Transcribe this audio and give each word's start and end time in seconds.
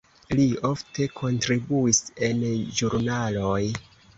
Li 0.37 0.45
ofte 0.69 1.05
kontribuis 1.19 2.01
en 2.29 2.43
ĵurnaloj. 2.81 3.63